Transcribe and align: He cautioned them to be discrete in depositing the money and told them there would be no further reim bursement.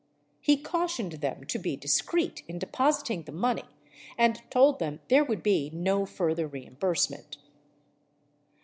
He 0.39 0.57
cautioned 0.57 1.11
them 1.11 1.43
to 1.43 1.59
be 1.59 1.75
discrete 1.77 2.41
in 2.47 2.57
depositing 2.57 3.21
the 3.21 3.31
money 3.31 3.65
and 4.17 4.41
told 4.49 4.79
them 4.79 4.99
there 5.09 5.23
would 5.23 5.43
be 5.43 5.69
no 5.71 6.07
further 6.07 6.47
reim 6.47 6.73
bursement. 6.79 7.37